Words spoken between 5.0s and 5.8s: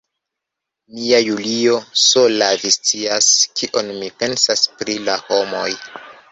la homoj.